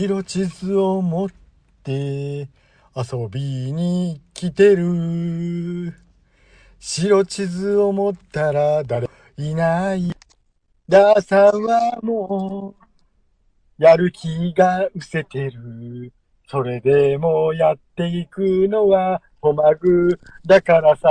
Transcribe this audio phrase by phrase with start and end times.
[0.00, 1.28] 白地図を持っ
[1.82, 2.48] て
[2.96, 5.92] 遊びに来てる。
[6.78, 10.10] 白地図を持ったら誰もいない。
[10.88, 12.74] ダーさんはも
[13.78, 16.14] う、やる気が失せてる。
[16.48, 18.40] それでもやっていく
[18.70, 21.10] のは、ポマグだからさ、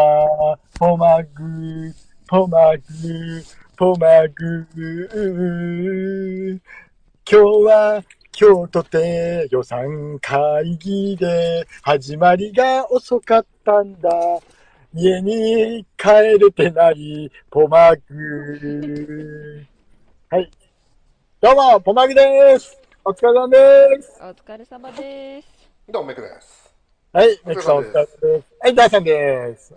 [0.80, 1.94] ポマグ、
[2.28, 2.84] ポマグ、
[3.78, 4.68] ポマグ。
[7.32, 8.04] 今日は
[8.40, 14.10] 京都で予算会議で始まりが遅かったんだ。
[14.94, 19.68] 家に帰れてないポマグ。
[20.30, 20.50] はい。
[21.42, 22.80] どうも、ポマグです。
[23.04, 24.18] お疲れ様です。
[24.22, 25.48] お疲れ様です。
[25.90, 26.74] どうも、メクです。
[27.12, 28.48] はい、メクさんお疲れ様です。
[28.62, 29.74] はい、ダーさんです。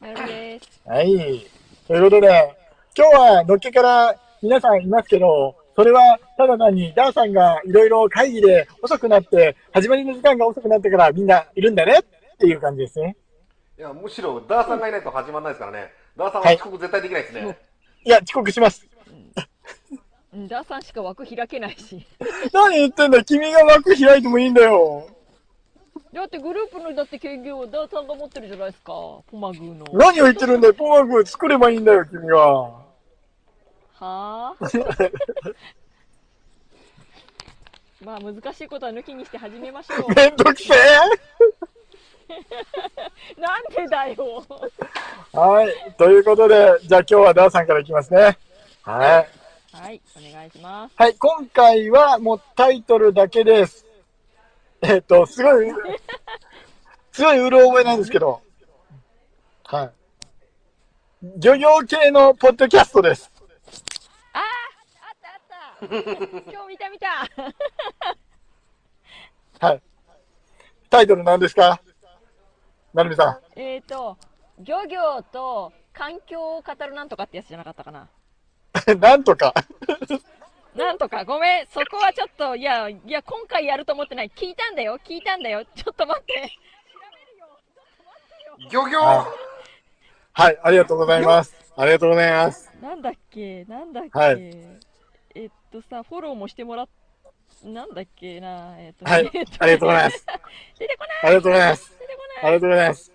[0.00, 0.80] なるです。
[0.86, 1.46] はい。
[1.88, 2.56] ということで、
[2.96, 13.16] 今日はのっけから皆さんいますけど、それはただ単にダーさんがいろいろ会議で遅くなって、始まりの時間が遅くなってからみんないるんだねっていう感じですね。
[13.76, 15.92] いや、むしろ、ダーさんがいないと始まらないですからね。
[16.16, 17.58] ダーさんははい遅刻絶対できないですね。
[18.04, 18.86] いや、遅刻します。
[20.32, 22.04] うんダーさんしか枠開けないし。
[22.52, 25.08] 何言ってんだ君が枠開いてもいいんだよ。
[26.12, 28.92] だってグループのだって権限をダーさんが持ってるじゃないですか。
[28.92, 29.84] ポマグーの。
[29.92, 30.74] 何を言ってるんだよ。
[30.74, 32.83] ポマグ作ればいいんだよ、君は。
[33.94, 34.64] はあ？
[38.04, 40.14] まあ難しいことは抜きにして始めましょう。
[40.14, 40.76] めんどくせえ。
[43.40, 44.44] なんでだよ。
[45.32, 45.94] はい。
[45.96, 48.38] ということで、じゃあ今日はダーさんからいきますね。
[48.82, 49.28] はい。
[49.72, 50.94] はい、お願いします。
[50.96, 53.84] はい、今回はもうタイトルだけです。
[54.82, 55.72] えっ、と、すごい、
[57.10, 58.40] すごいうろ覚えなんですけど、
[59.64, 59.90] はい。
[61.38, 63.33] 漁業系のポッドキャストです。
[66.52, 67.28] 今日見た見た。
[69.66, 69.82] はい。
[70.90, 71.80] タイトル何ですか？
[72.92, 74.16] なるみさえっと、
[74.60, 78.02] 漁業と環境を語るなんとかってやつじゃなかったかな。
[78.02, 78.08] ん。
[79.00, 79.52] なんとか。
[80.76, 84.30] なんとか、ごめん、そこはちょっと、いや、いや、今回やると思ってない。
[84.34, 85.64] 聞いたんだよ、聞いたんだよ。
[85.66, 86.50] ちょっと待って。
[88.70, 89.26] 漁業はい
[90.32, 91.54] はい、ありがとうございます。
[91.76, 92.72] ありがとうございます。
[92.80, 94.18] なんだっけ、なんだっけ？
[94.18, 94.84] はい
[95.74, 96.88] とさ、フォローもしてもらっ、
[97.64, 100.26] なんだっけな、えっと、はいえっと ありがとうございます。
[100.78, 101.90] 出てこないありがとうございます。
[101.90, 103.12] 出てこありがとうございます。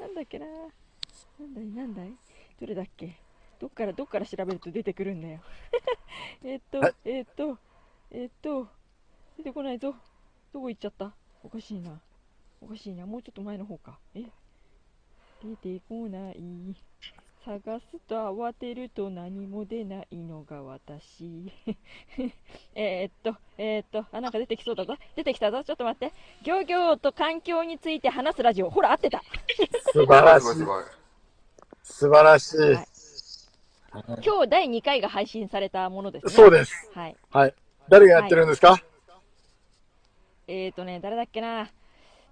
[0.00, 0.46] なんだっけな。
[0.46, 2.14] なんだい、なんだい
[2.60, 3.16] どれだっけ
[3.58, 5.40] どっから、どっから調べると出てくるんだよ。
[6.44, 7.58] えっとはい、えっと、
[8.10, 8.68] えっと、
[9.38, 9.94] 出てこないぞ。
[10.52, 11.14] どこ行っちゃった？
[11.42, 11.98] おかしいな。
[12.60, 13.06] おかしいな。
[13.06, 13.98] もうちょっと前の方か。
[14.14, 14.24] え？
[15.42, 16.36] 出てこない。
[17.44, 21.52] 探すと慌てると何も出ないのが私。
[22.74, 24.96] えーっと、えーっと、あ、なんか出てきそうだぞ。
[25.16, 25.64] 出てきたぞ。
[25.64, 26.14] ちょっと待って。
[26.44, 28.70] 漁業と環境について話すラジオ。
[28.70, 29.22] ほら、合ってた。
[29.92, 30.64] 素晴らしいすごいす。
[30.64, 30.84] ごい。
[31.82, 32.58] 素晴らしい。
[32.60, 32.86] はい
[34.24, 36.32] 今日第2回が配信されたものですね。
[36.32, 36.90] そうです。
[36.94, 37.16] はい。
[37.30, 37.54] はい。
[37.88, 38.82] 誰がやってるんですか、
[40.46, 41.68] えーとね、誰だっけな。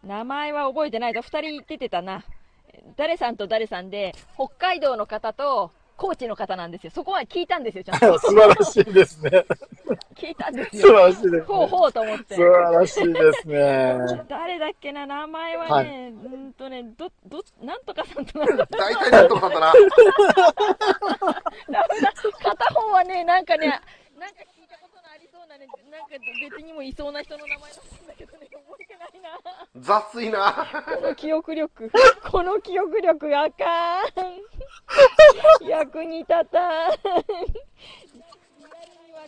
[0.02, 1.20] 名前は覚えてないぞ。
[1.20, 2.24] 二人出てたな。
[2.96, 5.70] 誰さんと誰さんで、北海道の方と
[6.00, 6.90] 高知の方なんですよ。
[6.94, 8.18] そこは聞いたんですよ、ちゃんと。
[8.20, 9.44] 素晴らしいですね。
[10.14, 11.06] 聞いたんです素晴よ。
[11.06, 11.40] らしいですね。
[11.42, 12.40] ほうほうと思って素。
[12.40, 13.98] 晴らしいですね。
[14.26, 18.66] 誰だっけな、名前はね、はいうーんとね、ど、ど、なんとかさんとなんだ。
[18.70, 19.72] 大体なんとかさん だな。
[22.42, 23.76] 片方はね、なんかね、な
[24.26, 26.06] んか聞いたことのありそうなね、なんか
[26.40, 29.29] 別にもいそうな人の名前なんだけどね、覚えてないな。
[29.76, 30.66] 雑いな。
[30.84, 31.90] この記憶力、
[32.30, 34.08] この記憶力あかん。
[35.68, 36.90] 役に立たん。
[36.90, 36.96] わ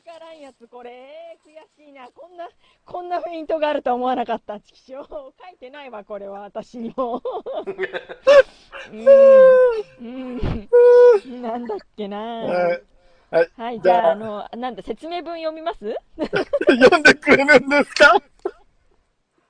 [0.04, 1.38] からんやつ、これ。
[1.46, 1.50] 悔
[1.84, 2.08] しいな。
[2.08, 2.48] こんな、
[2.84, 4.58] こんなフェイントがあるとは思わなかった。
[4.60, 7.22] チキショー書いてないわ、これは、私にも。
[8.90, 9.06] うん。
[10.00, 10.04] う
[11.28, 11.42] ん。
[11.42, 12.18] なんだっけな。
[12.18, 12.82] はい。
[13.56, 13.80] はい。
[13.80, 15.96] じゃあ、あの、なんだ、説明文読みます？
[16.66, 18.12] 読んでくれるんですか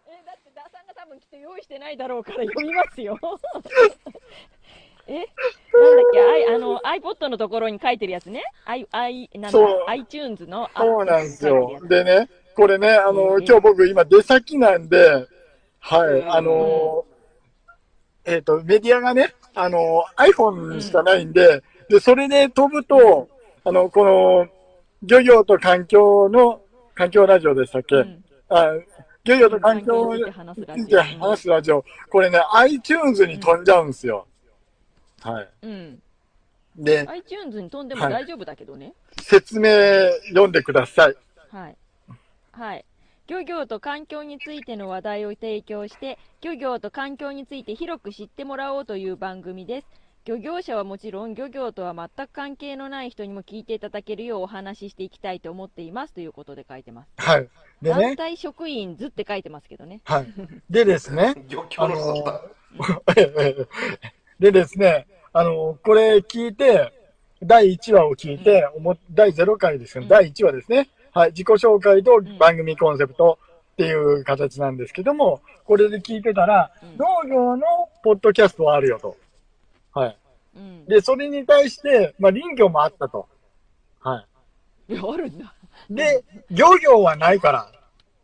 [0.06, 3.18] え、だって、ダーさんが多分きっと用意してないだろうから読みますよ。
[5.08, 5.14] え？
[5.14, 8.42] なんだっけ、I、あの、iPod のところに書いてるやつね。
[8.66, 9.50] I、I、なんだ？
[9.50, 10.68] そう、iTunes の。
[10.74, 11.80] あそうなんですよ。
[11.88, 15.26] でね、これね、あの、うん今日僕今出先なんで、
[15.80, 16.32] はい、うん。
[16.32, 17.06] あの、
[18.26, 23.28] えっ、と、メディアがね、あの、iPhone しかないんで、で、それで飛ぶと、
[23.64, 24.46] あの、この、
[25.02, 26.60] 漁業と環境の、
[26.94, 28.22] 環境ラジオでしたっけ、うん。
[28.50, 28.66] あ
[29.24, 31.84] 漁業と環境環境について話すラ話すラジオ。
[32.10, 34.26] これね、iTunes に飛んじゃうんですよ。
[35.20, 35.48] はい。
[35.62, 36.02] うん。
[36.76, 38.94] で、iTunes に飛んでもはい大丈夫だけどね。
[39.20, 39.68] 説明
[40.28, 41.16] 読んでください。
[41.50, 41.76] はい。
[42.52, 42.84] はい。
[43.28, 49.86] 漁業と環境についての話題を提供して、漁業と環境について広く知ってもらおうという番組です。
[50.24, 57.08] 漁業者はもちろん、漁業とは全く関係のない人にも聞いていただけるようお話ししていきたいと思っていますということで書いてます。
[57.16, 57.48] はい。
[57.82, 60.00] で団ね、体職員図って書いてますけどね。
[60.04, 60.32] はい。
[60.70, 62.40] でですね、 漁協の。
[64.38, 66.92] でですね、あの、これ聞いて、
[67.42, 70.88] 第1話を聞いて、おも第0回ですけど、うん第1話ですね。
[71.10, 73.40] はい、自己紹介と番組コンセプト
[73.72, 77.66] っていう形なんですけども、これで聞いてたら、うん農業の
[78.04, 79.16] ポッドキャストはあるよと。
[80.54, 80.64] はい。
[80.64, 80.86] うん。
[80.86, 83.28] で、それに対して、まあ、林業もあったと。
[84.00, 84.26] は
[84.88, 85.54] いや、あるんだ。
[85.90, 85.94] い。
[85.94, 87.72] で、漁業はないから、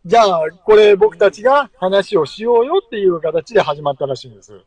[0.05, 4.61] じゃあ、これ僕たちが話をしようよっていう形で始まったらしいんです。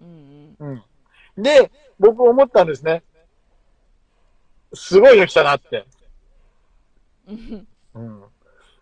[0.00, 0.66] うんう
[1.40, 1.42] ん。
[1.42, 3.02] で、僕思ったんですね。
[4.74, 5.86] すごいの来たなって。
[7.26, 7.66] うん。
[7.94, 8.24] うん。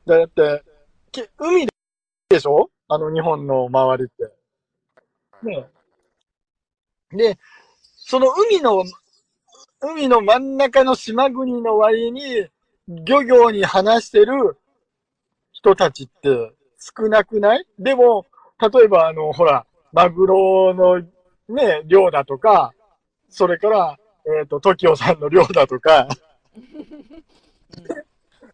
[0.07, 0.63] だって、
[1.13, 1.67] け海
[2.29, 2.71] でしょ？
[2.89, 4.33] あの日本の周りって。
[5.43, 5.69] ね
[7.13, 7.39] で、
[7.97, 8.85] その海の、
[9.81, 12.47] 海の真ん中の島国の割に、
[12.89, 14.57] 漁業に話してる
[15.53, 17.67] 人たちって少なくない？
[17.79, 18.27] でも、
[18.61, 21.03] 例えばあの、ほら、マグロの
[21.49, 22.73] ね、漁だとか、
[23.29, 23.97] それから、
[24.41, 26.09] えっ、と、トキオさんの漁だとか、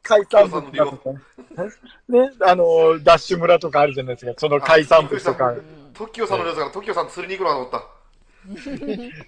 [0.03, 1.19] 海産物だとかね、
[2.09, 5.57] ね、あの、ダッシュ村とかあるじゃないですか、その海産物とかう。
[5.57, 5.91] ん。
[5.95, 8.02] トキオさんのやつから、トキオさん釣りに行くのかと思った。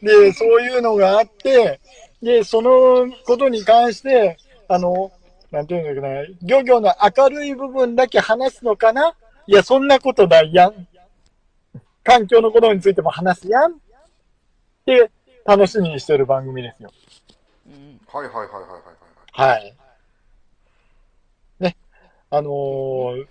[0.02, 1.80] で、そういうのがあって、
[2.22, 4.38] で、そのことに関して、
[4.68, 5.12] あの、
[5.50, 9.14] なんていうんだっけな、漁業の明るい部分だけ話すのかな？
[9.46, 10.88] いや、そんなことないやん。
[12.02, 13.72] 環境のことについても話すやん。
[13.72, 13.76] っ
[14.84, 15.10] て、
[15.44, 16.90] 楽しみにしてる番組ですよ。
[18.08, 18.60] はいはいはいはい
[19.42, 19.50] はい。
[19.50, 19.74] はい。
[21.60, 21.76] ね。
[22.30, 23.26] あのー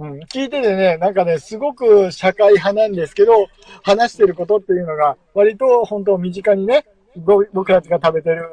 [0.00, 3.48] うん、聞いててね、なんかね、すごく社会派なんですけど、
[3.82, 6.86] 話してることっていうのが、割と本当身近にね、
[7.16, 8.48] ぼ僕たちが食べてる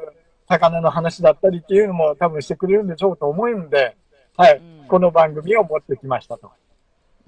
[0.46, 3.96] 魚の話だったりっていうのも多分してくれるんでしょうと思うんで、
[4.36, 6.50] はい、うんこの番組を持ってきましたと。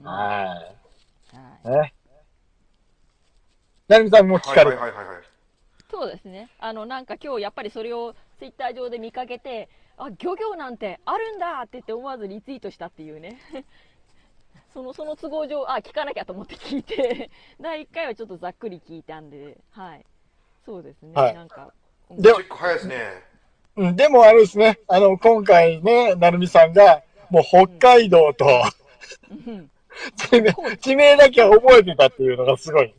[0.00, 0.14] うんは。
[0.14, 0.74] は
[1.64, 1.94] いね。
[3.88, 4.76] なるみさんも聞はいかれる？
[4.76, 5.24] はいはいはいはい。
[5.90, 6.50] そうですね。
[6.58, 9.68] あの、なんか今日やっぱりそれをツイッター上で見かけて、
[9.98, 13.38] あ、漁業なんてあるんだって言って思わずリツイートしたっていうね。
[14.72, 17.30] その、その都合上、あ、聞かなきゃと思って聞いて、
[17.60, 20.04] 第1回はちょっとざっくり聞いたんで、はい。
[20.64, 21.12] そうですね。
[21.14, 21.72] はいなんか、
[22.10, 23.00] で結構早いですね。
[23.76, 28.46] うん、でもあれですね、あの、今回ね、なるみさんが、もう北海道と、
[29.46, 29.70] うん
[30.16, 32.94] 地名地名だけ覚えてたっていうのがすごい。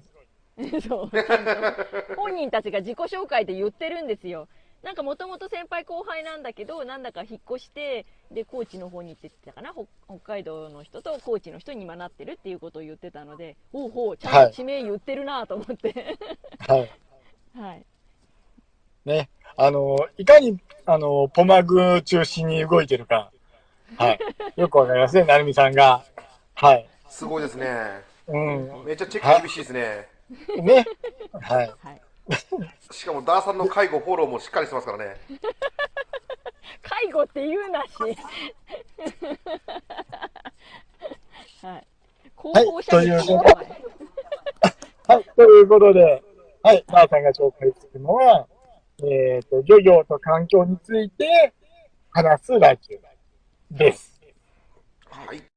[0.88, 2.16] そう。
[2.16, 4.48] 本人たちが自己紹介で言ってるんですよ。
[4.84, 16.18] なんかもともと先輩後輩なんだけど、なんだか引っ越して、で、高知の方に行ってたかな、北北海道の人と高知の人に今なってるっていうことを言ってたので、ほうほう、ちゃんと地名言ってるなと思って。
[16.60, 16.92] はい。
[17.56, 17.86] はい。
[19.06, 19.30] ね。
[19.58, 23.32] あの、いかに、あの、ポマグ中心に動いてるか。
[23.98, 24.20] はい。
[24.56, 26.04] よくわかりますね、なるみさんが。
[26.56, 26.88] はい。
[27.08, 27.68] すごいですね。
[28.28, 28.86] うん。
[28.86, 30.08] めっちゃチェック厳しいですね。
[30.62, 30.86] ね。
[31.34, 31.74] はい。
[31.84, 32.02] はい。
[32.92, 35.16] しかもダーさんの介護フォローもしっかりしてますからね。
[36.82, 37.92] 介護って言うなし。
[41.66, 41.88] はい。
[42.42, 43.38] 広報者というですよ
[45.08, 45.24] はい。
[45.36, 46.24] ということで、
[46.64, 46.84] はい。
[46.88, 48.48] まーさんが紹介するのは、
[49.04, 51.54] えっ、と、漁業と環境について
[52.12, 53.00] 話すラジ
[53.74, 54.22] オです。
[55.10, 55.38] はい。
[55.40, 55.48] 終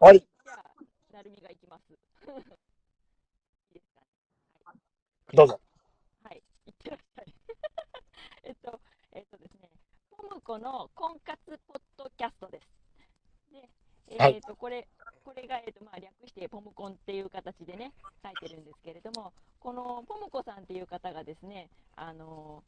[0.00, 0.20] わり。
[0.20, 0.64] じゃあ、
[1.12, 1.92] なるみが行きます。
[1.92, 4.80] いいですかね。
[5.34, 5.60] どうぞ。
[6.24, 7.34] はい、いってらっしゃい。
[8.44, 8.80] えっと、
[9.12, 9.68] えっとですね、
[10.10, 12.66] ポムコの婚活ポッドキャストです。
[13.52, 13.68] で、
[14.08, 14.88] えはいっと、これ、
[15.24, 17.92] これが、えっと、まあ、略してポムコンっていう形でね、
[18.24, 22.64] 書いてるんですけれども、このポムコさんっていう方がですね、あの、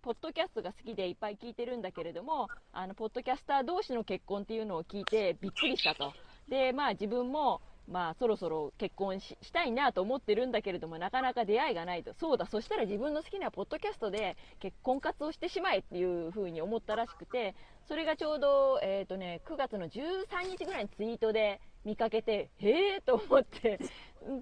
[0.00, 6.14] ポッドキャストが好きでいっぱい聞いてるんだけれども、あの、ポッドキャスター同士の結婚っていうのを聞いてびっくりしたと。
[6.48, 12.12] で、まあ自分も、まあそろそろ結婚したいなと思ってるんだけれども、なかなか出会いがないと。
[12.14, 17.54] そうだ、そしたら自分の好きなポッドキャストで結婚活をしてしまえっていうふうに思ったらしくて、
[17.86, 23.78] それがちょうど、えっ、とね、9月の13日ぐらいにツイートで見かけて、へえと思って、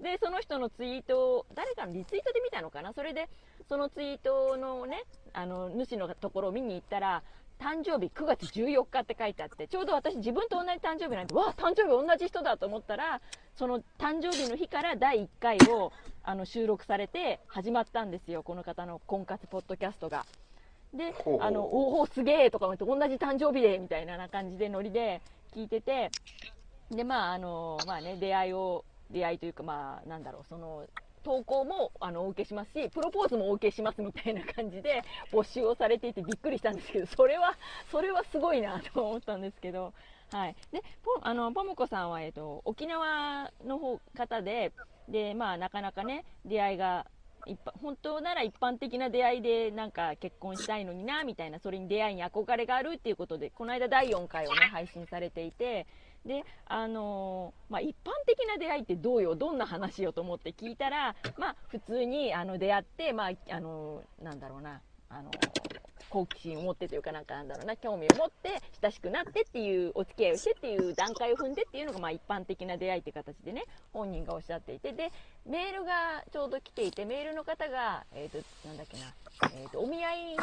[0.01, 2.91] で、その人のツイートを、誰かのリツイートで見たのかな？
[2.93, 3.29] それで、
[3.69, 7.23] そのツイートのね、あの、主のところを見に行ったら、
[7.59, 13.21] 誕生日9月14日って書いてあって、ちょうど私自分と同じ誕生日なんで、わあ、誕生日同じ人だと思ったら、
[13.55, 15.91] その誕生日の日から第1回を
[16.23, 20.25] あの収録されて始まったんですよ、この方の婚活ポッドキャストが。
[20.93, 25.21] であのおおすげえとか思って同じ誕生日でみたいな感じでノリで
[25.53, 26.11] 聞いてて
[26.89, 30.85] でまああのまあね出会いを出会いというかまあなんだろうその
[31.27, 35.03] 投稿もあのお受けしますしプロポーズもお受けしますみたいな感じで
[35.33, 37.57] 募集をされていてびっくりしたんですけどそれは
[37.91, 39.93] それはすごいなと思ったんですけど
[40.31, 40.55] はい。
[40.71, 44.71] でポあのポムコさんは、えっと、沖縄の方方で
[45.09, 47.05] で、まあ、なかなかね出会いが
[47.45, 55.87] 一般本当なら一般的な出会いでなんか結婚したいのになみたいなそれに出会いに憧れがあるっていうことでこの間第4回をね配信されていて
[56.25, 59.35] であのーまあ、一般的な出会いってどうよ？
[59.35, 65.37] どんな話よと思って聞いたら、まあ、普通にあの出会って、まああのーなんだろうな、あのー
[66.09, 74.93] 好奇心を持ってというかなんかなんだろうな興味を持って親しくなってっていうお付き合いをしてっていう段階を踏んでっていうのがまあ一般的な出会いって形でね本人がおっしゃっていて。
[74.93, 75.11] で
[75.45, 79.13] メールがちょうど来ていてメールの方が、えー、となんだっけな、
[79.53, 80.35] えー、とお見合い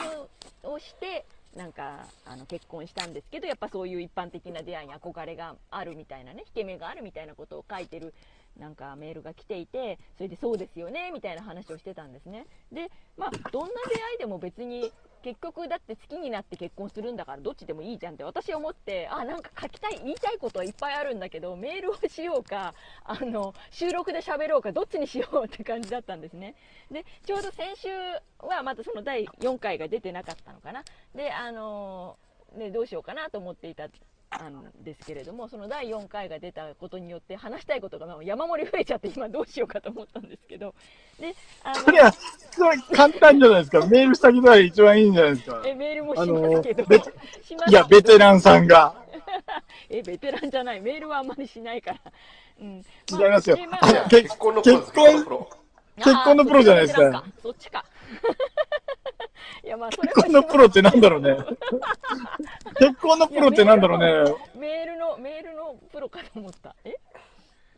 [0.64, 1.24] ををして
[1.56, 8.12] なんかあの結婚したんですけどやっぱそういう一般的な出会いに憧れがあるみたいなね引け目があるみたいなことを書いてる
[8.58, 12.46] なんかメールが来ていてそれでそうですよねみたいな話をしてたんですね。
[12.72, 14.92] でまあどんな出会いでも別に
[15.24, 26.54] 結局だって好きになって結婚するんだからどっちでもいいじゃんって私思ってあなんか書きたい言いたいことはいっぱいあるんだけどメールをしようか あの収録で喋ろうかどっちにしようって感じだったんですね。
[26.90, 27.88] でちょうど先週
[28.40, 30.84] はまたその第4回が出てなかったのかな。
[31.14, 32.18] であの
[32.52, 33.88] ね、どうしようかなと思っていた
[34.38, 40.74] んですけれどもその第4回が出たことによって話したいことがまあ山盛り増えちゃって今どうしようかと思ったんですけど。
[41.18, 43.86] であのそれは、それ簡単じゃないですか。
[43.86, 45.62] メール先が一番いいんじゃないですか。
[45.64, 46.84] えメールもしますけど、
[47.68, 48.94] いや、ベテランさんが。
[49.88, 50.80] えベテランじゃない。
[50.80, 52.00] メールはあんまりしないから、
[52.60, 53.56] うん、違いますよ。
[53.56, 55.46] でまあ結婚のプロ結婚
[55.96, 57.24] 結婚のプロじゃないですか。
[57.42, 57.84] そっちか。
[59.64, 61.36] いやまあそれ結婚のプロってなんだろうね。
[62.78, 64.06] 結婚のプロってなんだろうね。
[64.58, 66.74] メールのメールのプロかと思った。
[66.84, 66.96] え？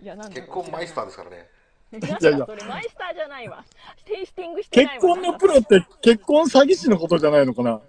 [0.02, 1.48] いやなん結婚マイスターですからね。
[1.92, 3.64] いやいやそれマイスターじゃないわ。
[4.04, 5.02] テイスティングしてないわ。
[5.02, 7.80] 結婚のプロって結婚詐欺師のことじゃないのかな？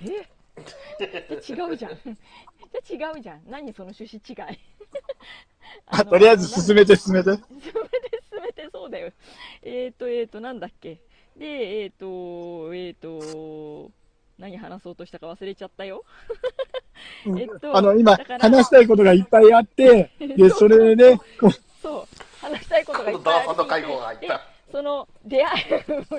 [0.00, 0.28] え？
[1.48, 1.98] 違うじゃん。
[2.86, 3.42] じゃ違うじゃん。
[3.48, 4.58] 何その趣旨違い？
[5.86, 7.32] あとりあえず進めて進めて。
[7.32, 9.10] 進めて進めてそうだよ。
[9.62, 11.00] えっ、ー、とえっ、ー、となんだっけ？
[11.36, 11.46] で
[11.82, 13.90] えっ、ー、とえっ、と
[14.42, 16.04] 何話そうとしたか忘れちゃったよ。
[17.38, 21.50] えっとあの、今話したいことがいっぱいあって、 で、それで、こう。
[21.80, 22.06] そう。
[22.40, 24.40] 話したいことがいっぱいあっでた。
[24.72, 26.12] その出会い、うるさ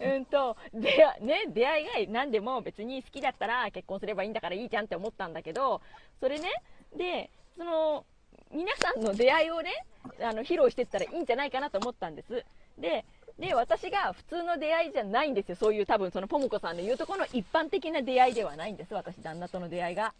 [0.00, 5.82] うんと出会ね、出会いが何でも別に好きだったら結婚すればいいんだからいいじゃんって思ったんだけど、
[6.20, 6.48] それね、
[6.96, 8.06] で、その、
[8.50, 9.84] 皆さんの出会いをね、
[10.22, 12.44] あの披露していったらいいんじゃないかなと思ったんです。
[12.78, 13.04] で、
[13.38, 15.56] で、私が普通の出会いじゃないんですよ。
[15.56, 18.94] そういう多分そのポムコさんの言うところの一般的な出会いではないんです。
[18.94, 20.14] 私、旦那との出会いが。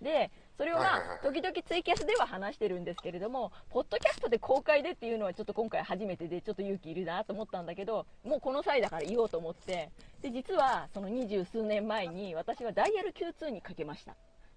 [0.00, 9.90] で、それをまあ、時々ツイキャスでは話してるんですけれども、ポッドキャストで公開でっていうのはちょっと今回初めてで、ちょっと勇気いるなと思ったんだけど、もうこの際だから言おうと思って、
[10.22, 14.14] で、実はその二十数年前に私はダイヤル Q2 にかけました。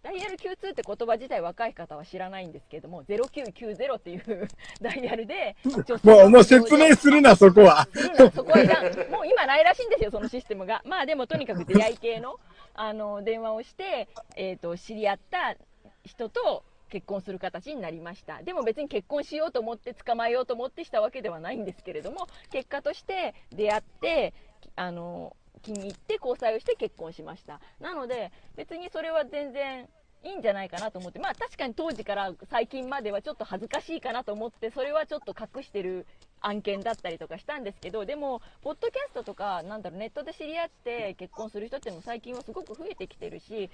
[0.08, 4.48] ダイヤル Q2 って言葉自体若い方は知らないんですけども、0990っていう
[4.82, 5.58] ダイヤルで、
[6.04, 7.86] もう、もう説明するな、そこは。
[8.34, 8.86] そこはいらん。
[9.12, 10.82] もう今ないらしいんですよ、そのシステムが。
[10.86, 12.40] まあでもとにかく出会い系の、
[12.74, 15.58] あの、電話をして、えっ、と、知り合った
[16.06, 18.42] 人と結婚する形になりました。
[18.44, 24.34] でも別に結婚しようと思って捕まえようと思ってしたわけではないんですけれども、結果として出会って、
[24.78, 27.60] あの、気に入って交際をして結婚しました。
[27.80, 29.90] なので、別にそれは全然、
[30.24, 36.06] いいんじゃないかなと思って、まあ確かに当時から最近まではちょっと恥ずかしいかなと思って、それはちょっと隠してる
[36.42, 43.70] 案件だったりとかしたんですけど、でも、ポッドキャストとか、なんだろう、ネットで知り合って結婚する人っていうのも最近はすごく増えてきてるし、そんなに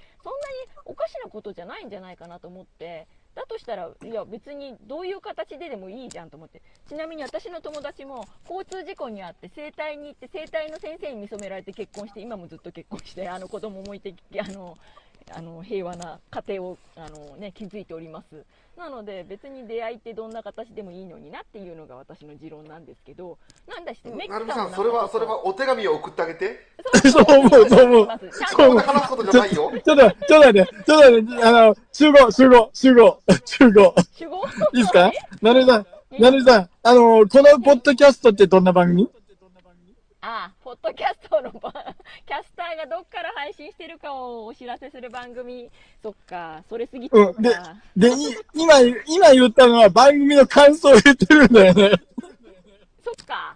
[0.84, 6.62] おかしなことじゃないんじゃないかなと思って、だとしたら、いや別にどういう形ででもいいじゃんと思って。
[6.88, 14.78] ちなみに私の友達も交通事故にあって整体に行って整体の先生に見初められて結婚して、今もずっと結婚して、あの子供もいて、あの、
[15.32, 18.44] あの平和な家庭をあの、ね、築いております。
[18.76, 23.38] なので別に出会いってどんな形でもいいのになっていうのが私の持論なんですけど
[23.68, 26.58] なんだしてメッキなるみさんさんそれはそれはお手紙を送ってあげて。
[27.10, 27.84] そう思う、そう。
[27.84, 28.08] 思う。
[28.50, 29.72] そう思う話すことじゃないよ。
[29.84, 33.94] ちょっと、ちょっと待って、ちょっと待って、ちょっと待って、あの、集合、集合、集合、 集合。
[34.12, 35.12] 主語いいですか？
[35.40, 35.86] なるみさん、
[36.18, 39.08] なるみさん、あの、このポッドキャストってどんな番組？
[40.26, 45.68] ああポッドキャストのばキャスターがどっから配信してるかをお知らせする番組
[46.02, 47.42] そっかそれすぎてうん。
[47.42, 48.12] でか、で、い
[48.54, 51.90] 今、今言ったのは番組の感想を言ってるんだよね。
[53.04, 53.54] そっか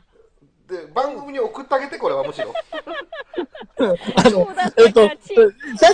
[0.68, 2.52] で番組に送ってあげてこれはむしろ
[4.16, 5.16] あのそうだっ、えっとさっ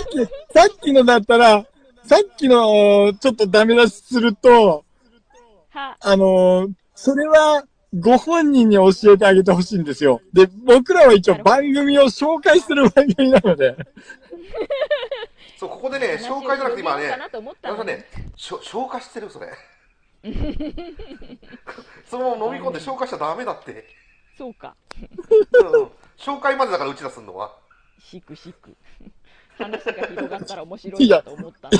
[0.09, 1.65] き、さっきのだったら、
[2.03, 4.83] さっきのちょっとダメ出しすると、
[5.69, 7.63] は、あの、それは
[7.97, 10.21] ご本人に教えてあげてほしいんですよ。
[10.33, 13.75] で、僕らは一応番組を紹介する番組なので、
[15.57, 19.47] そう、ここでね、紹介じゃなくて今ねなと思ったのになんかね、しょ消化してる、それ。
[22.05, 23.87] そのまま飲み込んで消化しちゃダメだって。
[24.37, 24.75] そうか。
[24.97, 27.53] うん紹介までだからうち出すのは。
[27.99, 28.75] しくしく。
[29.57, 31.69] 話が広がったら面白いなと思った。
[31.69, 31.71] い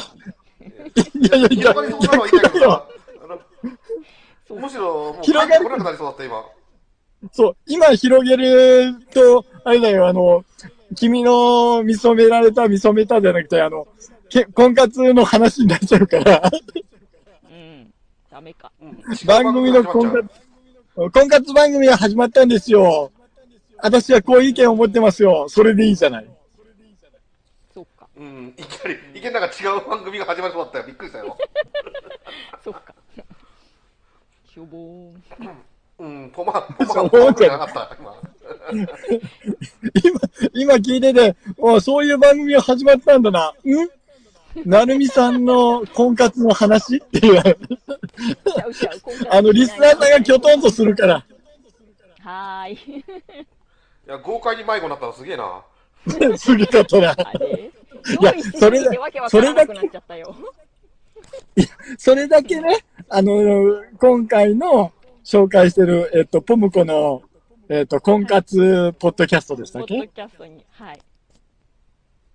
[1.30, 2.50] やいやいや、広がりそうなのはいいんだ
[4.50, 6.46] むしろ、もう、広がる帰ってこなくなりそうだった、今。
[7.32, 10.46] そう、今広げると、あれだよ、あの、
[10.96, 13.88] 君の見初められた、見初めたじゃなくて、あの、
[14.30, 16.42] け婚活の話になっちゃうから、
[17.50, 17.94] うん。
[18.30, 18.72] ダメか。
[18.82, 20.30] うん 番組の婚活、
[21.12, 23.12] 婚活番組が始まったんですよ。
[23.78, 25.48] 私はこういう意見を持ってますよ。
[25.50, 26.28] それでいいじゃない。
[27.74, 28.08] そうか。
[28.16, 30.86] うん、いきなり、いきなりなんか違う番組が始まりそうだったよ。
[30.86, 31.38] びっくりしたよ。
[32.64, 32.96] そうか。
[34.56, 35.64] しょぼーん。
[36.00, 38.16] うん、ポマ、ポマ、そうポマじゃなかった、今。
[40.02, 40.20] 今、
[40.54, 43.50] 今聞いてて、おそういう番組が始まったんだな。
[43.50, 44.66] ん？
[44.70, 47.44] なるみさんの婚活の話っていう、
[49.30, 51.26] あの、リスナーさんがきょとんとするから。
[52.22, 52.74] はーい。
[52.76, 53.04] い
[54.08, 55.66] や、豪快に迷子になったのすげえな。
[56.38, 57.12] すげかったな。
[57.12, 57.72] あれ？
[58.22, 60.34] やそれだすぎてわけわからなくなっちゃったよ。
[61.98, 62.78] それだけね、
[63.10, 64.92] あの、今回の
[65.24, 67.22] 紹介してる、えっと、ポムコの、
[67.70, 70.66] えっと、婚活ポッドキャストでしたっポッドけキャストに。
[70.72, 71.00] はい。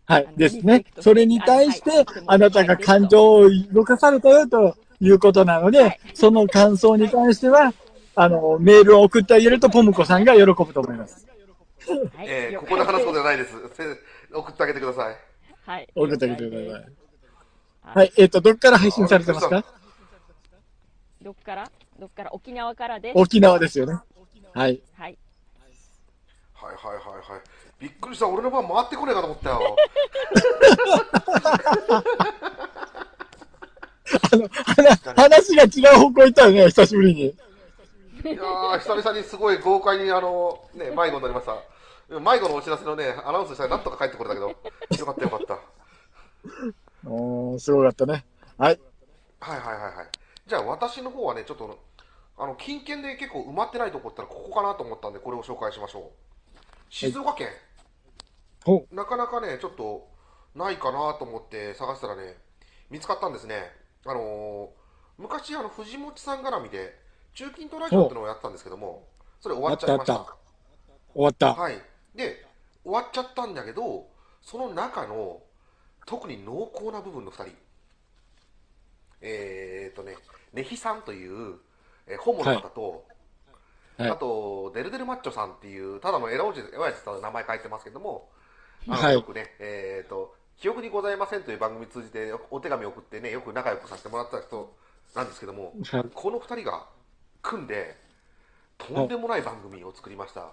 [0.07, 7.73] はいですねそれに対してはい、あなたが感情を動かされたよということなのはでい、その感想に関しては、
[8.17, 11.27] あの、メールを送ってあげると、ポムコさんが喜ぶと思います。
[11.89, 13.55] はいえー、ここで話すことじゃないです。
[13.75, 13.85] せ
[14.33, 15.17] 送ってあげてください。
[15.65, 15.89] はい。
[15.95, 16.69] 送ってあげてください。
[16.69, 16.81] は
[17.83, 18.13] はい。
[18.19, 19.65] えっと、どっから配信されてますか？
[21.23, 21.71] どっから？
[21.99, 22.33] どっから？
[22.33, 23.19] 沖縄からです。
[23.19, 23.93] 沖縄ですよね。
[24.55, 24.81] はい。
[24.97, 25.19] はい。
[26.55, 27.43] はいはいはいはい。
[27.79, 28.29] びっくりした。
[28.29, 29.77] 俺の番回ってこねえかと思ったよ。
[34.33, 37.21] あの、話話が違う方向行ったよね、久しぶりに。
[37.23, 37.31] い
[38.37, 41.55] やー、久々にすごい豪快に、あの、ね、迷子になりました。
[42.19, 44.57] 迷子のお知らせのね、アナウンスしたらなんとか帰ってこれたけど、よ
[45.07, 45.59] かったよかった。
[47.09, 48.25] おー、すごかったね。
[48.59, 48.81] はい。
[49.41, 50.07] はいはいはいはい。
[50.51, 51.79] じゃあ私の方はね、ちょっと、
[52.37, 56.03] あの、近県で結構埋まってないとこったらここかなと思ったんで、これを紹介しましょう。
[56.91, 57.49] 静岡県。
[58.65, 60.09] ほなかなかね、ちょっと、
[60.57, 62.37] ないかなと思って探したらね、
[62.91, 63.71] 見つかったんですね。
[64.05, 64.81] あのー
[65.19, 66.99] 昔、あの、藤本さん絡みで、
[67.35, 69.07] 中近東ラジオってのをやってたんですけども、
[69.39, 70.35] それ終わっちゃいました。
[71.15, 71.55] 終わった。
[71.55, 71.75] はい。
[72.15, 72.45] で、
[72.83, 74.09] 終わっちゃったんだけど、
[74.41, 75.43] その中の、
[76.07, 77.55] 特に濃厚な部分の2人。
[79.21, 80.17] えー、っとね、
[80.53, 81.59] ネヒさんという、
[82.07, 83.05] えーホモの方と、
[83.97, 84.11] はい。
[84.11, 88.29] あと、デルデルマッチョさんっていう、ただのエラおじ、エラおじさんの名前書いてますけども、
[88.89, 94.75] あのはいよくね、えー、っと、記憶にございませんという番組通じてお手紙を送ってね、よく仲良くさせてもらった人
[95.15, 96.05] なんですけども、はい。
[96.15, 96.87] この2人が
[97.43, 97.97] 組んで、
[98.79, 100.53] とんでもない番組を作りました。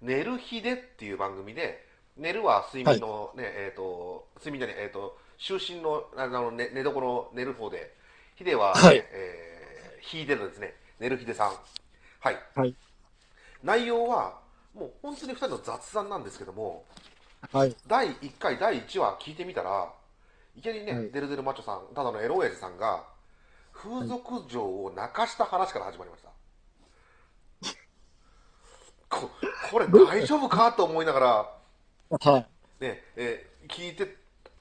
[0.00, 7.94] 寝る日でっていう番組で、寝るは睡眠のね、えっ、と、睡眠じゃねえ、えっ、と、就寝の、あの、寝寝床の寝る方で、
[8.36, 10.74] ヒデは、ねはいえー、ヒーデルですね。
[10.98, 11.52] 寝るヒデさん。
[12.20, 12.36] はい。
[12.54, 12.74] はい。
[13.62, 14.38] 内容は、
[14.74, 16.84] もう本当に2人の雑談なんですけども、
[17.52, 17.76] はい。
[17.86, 19.92] 第1回、第1話聞いてみたら、
[20.56, 23.04] いきなりね、はいデルデルマッチョさん、ただのエロ親父さんが、
[23.72, 26.32] 風俗嬢を泣かした話から始まりました。
[29.08, 29.30] こ
[29.70, 32.46] これ大丈夫かと思いながら、はい。
[32.80, 34.16] ね、えー聞いて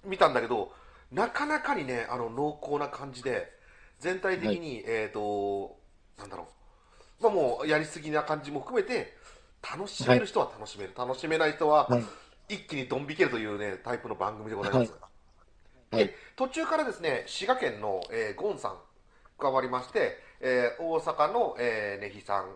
[0.06, 0.72] みたんだけど、
[1.12, 3.52] なかなかにね、あの、濃厚な感じで、
[4.02, 5.78] 全体的に、えっ、と、
[6.18, 6.48] なんだろ
[7.20, 9.16] う、まあもう、やりすぎな感じも含めて、
[9.62, 12.04] 楽しめる人は楽しめる、楽しめない人は、はい。
[12.50, 14.94] 一気にドン引けるというね、タイプの番組でございます。
[15.92, 16.06] はい。
[16.06, 18.78] で途中からですね、滋賀県の、えーゴンさん
[19.38, 22.56] 加わりまして、えー大阪の、えー、ネヒさん、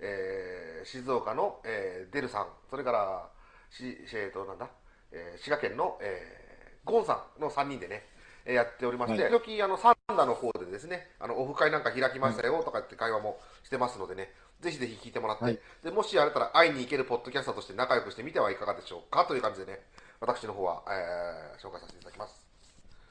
[0.00, 3.28] えー静岡の、えーデルさん、それから、
[3.70, 4.70] し、えーと、なんだ、
[5.12, 8.15] えー滋賀県の、えーゴンさんの3人でね、えー
[8.52, 19.80] やっておりまして、はい時々、あの、サンダの方でですね、あの、オフ会なんか開きましたよとかって会話もしてますのでね、ぜひぜひ聞いてもらって、はいで、もしあれたら会いに行けるポッドキャスターとして仲良くしてみてはいかがでしょうかという感じでね、
[20.20, 22.46] 私の方は、えー紹介させていただきます。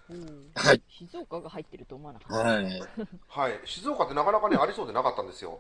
[0.10, 0.82] うんはい。
[0.88, 2.50] 静岡が入ってると思わなかった。
[2.50, 2.84] はい。
[3.28, 5.60] はい、静岡ってなかなかね、ありそうでなかったんですよ。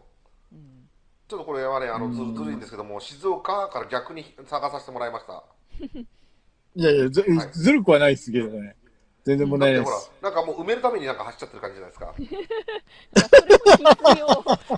[0.52, 0.86] うん
[1.28, 5.44] ちょっとこれはね、あのずるずるいんですけども、静岡から逆に探させてもらいました。
[5.82, 8.76] いやいや、ずはいずるくはないですけどね。
[9.26, 10.12] 全然問題ないです。
[10.22, 12.14] ら、なんかもう埋めるためになんか走っちゃってる感じじゃないですか。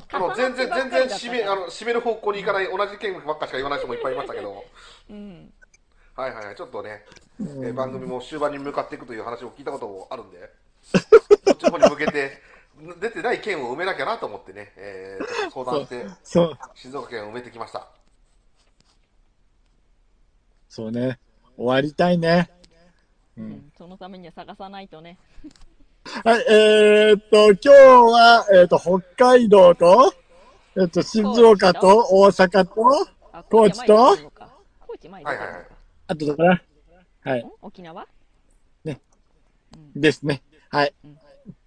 [0.15, 4.63] あの全然、全然締め、あの、の、締める方向に行かない、同じ件ばっかしか言わない人もいっぱいいましたけど、
[5.10, 5.53] うん。
[6.15, 7.03] はいはいはい、ちょっとね、
[7.39, 10.49] えー番組も終盤に向かっていくという話を聞いたこともあるんで、
[11.45, 12.41] そっちの方に向けて、
[13.01, 17.89] 出てない県を埋めなきゃなと思ってね、えーちょっと相談して、 そう、静岡県を埋めてきました。
[20.69, 21.19] そうね。
[21.57, 22.49] 終わりたいね。
[23.38, 23.41] う。
[23.41, 25.17] うんん、そのためには探さないとね。
[26.23, 30.13] はい、えーっと、今日は、えーっと、北海道と、
[30.76, 34.17] えーっと、静岡と大阪と、あ高知と
[34.80, 35.65] 高知前はいはいはい
[36.08, 36.62] あとどこだ？
[37.23, 37.52] はい、ん？
[37.62, 38.08] 沖縄？
[39.95, 40.41] ですね。
[40.69, 41.17] はいうん。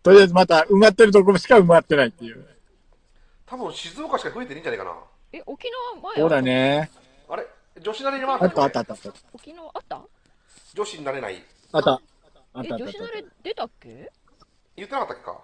[0.03, 2.47] とりあえずまた埋まってるところしか埋まってないっていう。
[3.45, 4.97] 多分静岡しか増えてないんじゃないかな。
[5.33, 6.41] え、沖縄前そうだ。
[6.41, 6.91] ね。
[7.29, 7.47] あれ？
[7.81, 9.13] 女子なれに回あったあったあったあった。
[9.33, 10.01] 沖縄あった？
[10.75, 11.45] 女子になれない。
[11.73, 11.93] あった。
[11.93, 14.11] あえ、ったあったあった女子慣れ出たっけ？
[14.77, 15.39] 言ってなかったっけか？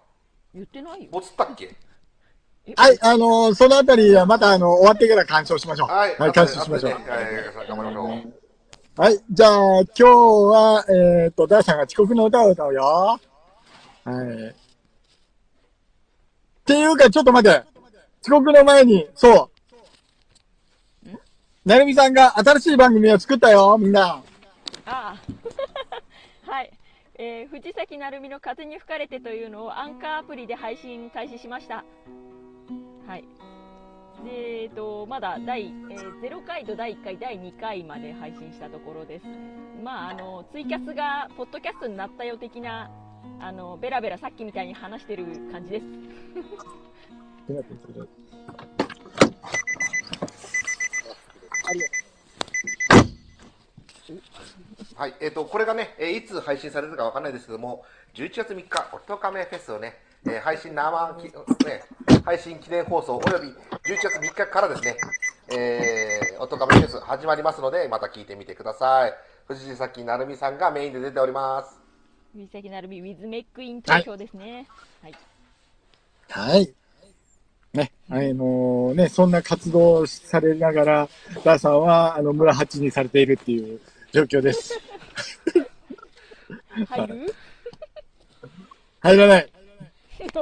[0.54, 1.08] 言ってないよ。
[1.12, 1.76] ボツったっけ？
[2.66, 5.88] えはい、あのーそのあたりはまたあの、終わってから鑑賞しましょう。
[5.88, 8.46] はい、はい、鑑賞しましょうはいはいはい頑張りましょう。
[8.98, 9.20] はい。
[9.30, 12.82] じゃあ、今日は、えっ、と、ダーさんが遅刻の歌を歌うよ。
[12.82, 14.48] はい。
[14.48, 14.54] っ
[16.64, 17.62] ていうか、ちょっと待って。
[18.22, 19.50] 遅刻の前に、そ
[21.04, 21.08] う。
[21.66, 24.22] なるみさんが新しい番組を作ったよ、みんな。
[24.86, 25.16] ああ。
[27.18, 31.84] えー藤崎なるみの風に吹かれてというのをアンカーアプリで配信開始しました。
[33.06, 33.24] はい。
[34.24, 39.26] で、えっと、まだ第、えー0回と第1回、第2回まで配信したところです。
[39.82, 42.90] まあ、あの、ツイキャスが、ポッドキャストになったよ的な、
[43.40, 45.84] あの、ベラベラさっきみたいに話してる感じです。
[54.96, 61.84] はい、えっ、と、これがね、えーいつ配信されるかわかんないですけども、11月3日、おとかめフェスをね、えー配信生き、ね、
[62.24, 63.54] 配信記念放送および11
[64.02, 64.96] 月3日からですね、
[65.54, 69.12] えー、おとかめフェス始まりますので、また聞いてみてください。
[69.48, 71.78] 藤崎なるみさんがメインで出ております。
[72.32, 74.66] 藤崎なるみ、ウィズメックイン投票ですね。
[75.02, 75.14] はい。
[76.30, 76.72] はい。
[77.74, 81.08] ね、あのね、そんな活動をされながら、
[81.44, 83.78] ダーさんは、あの、村八にされているっていう
[84.12, 84.78] 状況です。
[86.88, 87.34] 入 る
[89.00, 89.50] 入らない。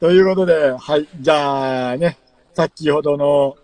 [0.00, 1.06] ということで、はい。
[1.20, 2.16] じゃあね、
[2.54, 3.56] 先ほどの、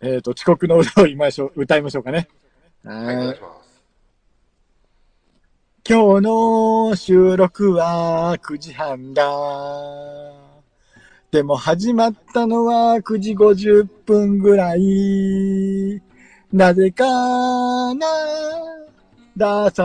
[0.00, 2.28] えっ、と、遅刻の歌を言いましょう、歌いましょうかね。
[2.84, 3.68] はい、おはい願いします。
[5.88, 10.47] 今日の収録は9時半だ。
[11.30, 16.00] でも始まったのは9時50分ぐらい。
[16.50, 17.04] なぜか
[17.94, 18.06] な
[19.36, 19.84] ダーさ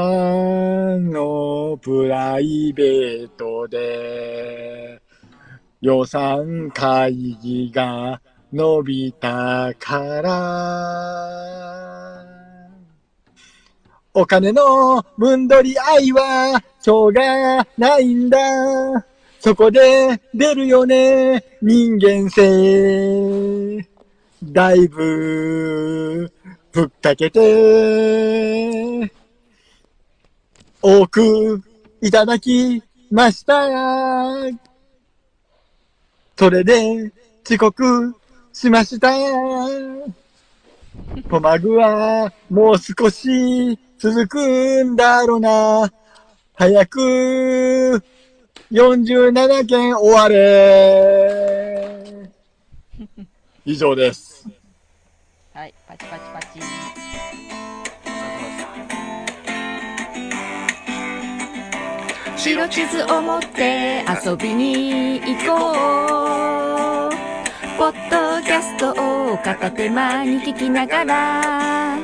[0.98, 5.02] んのプライベートで
[5.82, 8.22] 予算会議が
[8.54, 11.04] 伸びたから。
[14.14, 18.38] お金の分取り合いはしょうがないんだ。
[19.44, 23.86] そこで出るよね、人間性。
[24.42, 26.32] だいぶ、
[26.72, 29.12] ぶっかけて、
[30.82, 31.62] 多く
[32.02, 33.68] いただきました。
[36.38, 37.12] それで
[37.46, 38.16] 遅刻
[38.54, 39.12] しました。
[41.30, 45.92] コマグはもう少し続くんだろうな。
[46.56, 48.02] 早く
[48.74, 52.30] 47件終われ。
[53.66, 54.48] 以上です。
[55.54, 56.48] はい、パチパチパチ。
[62.36, 67.12] 白地図を持って遊びに行こう。
[67.78, 72.00] ポッドキャストを片手間に聞きながら、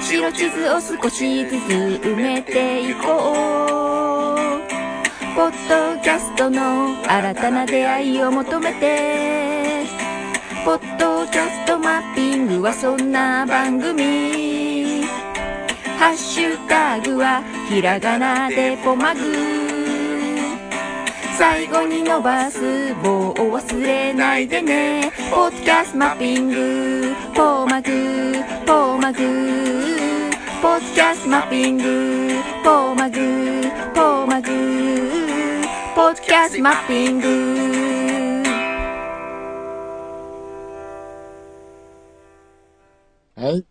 [0.00, 3.87] 白地図を少しずつ埋めていこう。
[5.38, 9.86] ポッドキャストの新たな出会いを求めて、
[10.64, 15.04] ポッドキャストマッピングはそんな番組。
[15.96, 19.20] ハッシュタグはひらがなでポマグ。
[21.38, 25.12] 最後に伸ばす棒を忘れないでね。
[25.30, 28.34] ポッドキャストマッピング、ポマグ、
[28.66, 29.18] ポマグ。
[30.60, 33.20] ポッドキャストマッピング、ポーマグ、
[33.94, 35.17] ポーマグ。
[35.98, 37.26] ポッドキャストマッピング。
[43.34, 43.66] はい。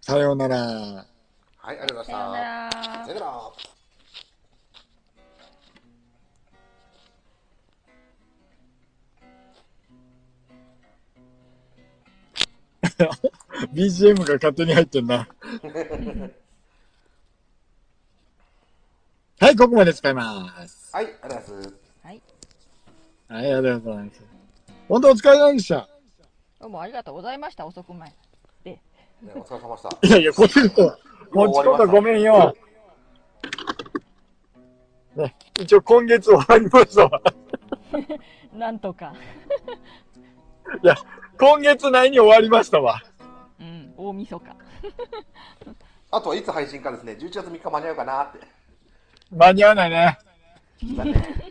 [0.00, 0.56] さようなら。
[0.56, 1.06] はい、
[1.66, 2.80] ありがとうございました。
[2.80, 3.52] らさようなら。
[13.68, 15.28] ー BGM が勝手に入ってんな。
[19.43, 20.90] はい、ここまで使います。
[20.92, 21.74] はい、ありがとうございます。
[22.02, 22.22] はい
[23.28, 24.22] はい、ありがとうございます。
[24.88, 25.88] 本当お疲れ様でした。
[26.60, 28.12] どうもありがとうございました遅く前
[28.64, 28.80] ね、
[29.34, 30.06] お疲れ様でした。
[30.06, 30.98] いやいや、こっちこそ、
[31.30, 32.54] こっちこそごめんよ。
[35.16, 37.22] ね、一応今月終わりましたわ。
[38.52, 39.14] なんとか
[40.82, 40.94] いや、
[41.38, 43.00] 今月内に終わりましたわ。
[43.60, 44.46] うん大晦日
[46.10, 48.53] あとはいつ配信かですね、11月3日間に合うかなって。
[49.36, 50.18] 間に合わないね。
[50.96, 51.44] だね